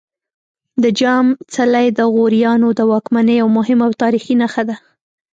د 0.83 0.85
جام 0.99 1.27
څلی 1.53 1.87
د 1.97 1.99
غوریانو 2.13 2.69
د 2.79 2.81
واکمنۍ 2.91 3.35
یوه 3.41 3.53
مهمه 3.57 3.83
او 3.87 3.93
تاریخي 4.03 4.33
نښه 4.41 4.63
ده 4.69 4.75